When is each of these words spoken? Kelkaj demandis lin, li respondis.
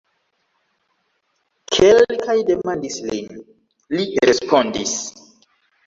Kelkaj 1.77 2.37
demandis 2.49 2.99
lin, 3.13 3.39
li 3.97 4.11
respondis. 4.29 5.01